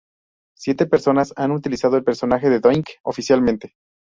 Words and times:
Siete 0.57 0.87
personas 0.87 1.31
han 1.37 1.51
utilizado 1.51 1.95
el 1.95 2.03
personaje 2.03 2.49
de 2.49 2.59
Doink 2.59 2.87
oficialmente. 3.03 3.75